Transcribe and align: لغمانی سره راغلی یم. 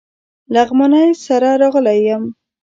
لغمانی 0.53 1.07
سره 1.25 1.49
راغلی 1.61 1.99
یم. 2.07 2.23